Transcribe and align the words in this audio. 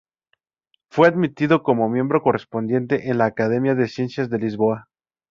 Fue 0.89 1.07
admitido 1.07 1.61
como 1.61 1.87
miembro 1.87 2.23
correspondiente 2.23 3.11
en 3.11 3.19
la 3.19 3.25
Academia 3.25 3.75
de 3.75 3.87
Ciencias 3.87 4.31
de 4.31 4.39
Lisboa. 4.39 4.89